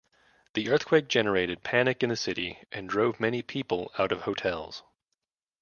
The 0.55 0.71
earthquake 0.71 1.09
generated 1.09 1.61
panic 1.61 2.01
in 2.01 2.09
the 2.09 2.15
city 2.15 2.57
and 2.71 2.89
drove 2.89 3.19
many 3.19 3.43
people 3.43 3.91
out 3.99 4.11
of 4.11 4.21
hotels. 4.21 4.81